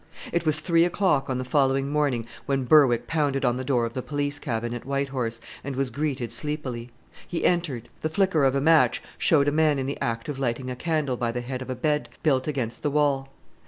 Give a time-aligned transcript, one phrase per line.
[0.31, 3.93] It was three o'clock on the following morning when Berwick pounded on the door of
[3.93, 6.89] the police cabin at White Horse, and was greeted sleepily.
[7.27, 7.87] He entered.
[7.99, 11.17] The flicker of a match showed a man in the act of lighting a candle
[11.17, 13.29] by the head of a bed built against the wall.